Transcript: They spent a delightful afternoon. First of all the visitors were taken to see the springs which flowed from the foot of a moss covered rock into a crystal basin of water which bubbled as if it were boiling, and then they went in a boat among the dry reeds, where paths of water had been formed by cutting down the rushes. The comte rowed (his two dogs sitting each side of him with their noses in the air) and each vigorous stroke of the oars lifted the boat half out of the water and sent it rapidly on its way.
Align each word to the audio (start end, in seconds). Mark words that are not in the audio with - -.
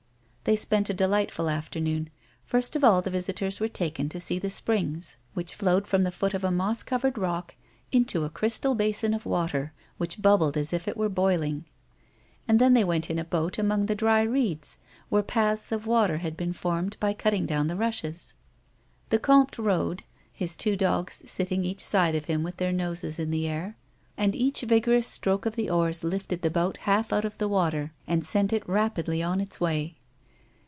They 0.43 0.55
spent 0.55 0.89
a 0.89 0.93
delightful 0.95 1.49
afternoon. 1.51 2.09
First 2.45 2.75
of 2.75 2.83
all 2.83 3.03
the 3.03 3.11
visitors 3.11 3.59
were 3.59 3.67
taken 3.67 4.09
to 4.09 4.19
see 4.19 4.39
the 4.39 4.49
springs 4.49 5.17
which 5.35 5.53
flowed 5.53 5.85
from 5.85 6.01
the 6.03 6.11
foot 6.11 6.33
of 6.33 6.43
a 6.43 6.49
moss 6.49 6.81
covered 6.81 7.15
rock 7.19 7.53
into 7.91 8.25
a 8.25 8.29
crystal 8.29 8.73
basin 8.73 9.13
of 9.13 9.27
water 9.27 9.71
which 9.99 10.19
bubbled 10.19 10.57
as 10.57 10.73
if 10.73 10.87
it 10.87 10.97
were 10.97 11.09
boiling, 11.09 11.65
and 12.47 12.57
then 12.57 12.73
they 12.73 12.83
went 12.83 13.07
in 13.11 13.19
a 13.19 13.23
boat 13.23 13.59
among 13.59 13.85
the 13.85 13.93
dry 13.93 14.23
reeds, 14.23 14.79
where 15.09 15.21
paths 15.21 15.71
of 15.71 15.85
water 15.85 16.17
had 16.17 16.35
been 16.35 16.53
formed 16.53 16.97
by 16.99 17.13
cutting 17.13 17.45
down 17.45 17.67
the 17.67 17.75
rushes. 17.75 18.33
The 19.09 19.19
comte 19.19 19.59
rowed 19.59 20.01
(his 20.33 20.55
two 20.57 20.75
dogs 20.75 21.21
sitting 21.29 21.63
each 21.63 21.85
side 21.85 22.15
of 22.15 22.25
him 22.25 22.41
with 22.41 22.57
their 22.57 22.73
noses 22.73 23.19
in 23.19 23.29
the 23.29 23.47
air) 23.47 23.75
and 24.17 24.33
each 24.33 24.61
vigorous 24.61 25.05
stroke 25.05 25.45
of 25.45 25.55
the 25.55 25.69
oars 25.69 26.03
lifted 26.03 26.41
the 26.41 26.49
boat 26.49 26.77
half 26.77 27.13
out 27.13 27.25
of 27.25 27.37
the 27.37 27.47
water 27.47 27.93
and 28.07 28.25
sent 28.25 28.51
it 28.51 28.67
rapidly 28.67 29.21
on 29.21 29.39
its 29.39 29.61
way. 29.61 29.97